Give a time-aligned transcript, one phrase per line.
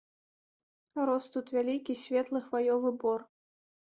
[1.09, 3.21] Рос тут вялікі, светлы хваёвы бор.